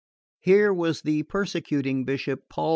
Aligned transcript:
Here 0.39 0.73
was 0.73 1.03
the 1.03 1.21
persecuting 1.21 2.05
Bishop, 2.05 2.49
Paul 2.49 2.69
IV.' 2.69 2.69